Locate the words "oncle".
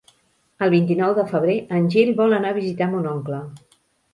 3.15-3.43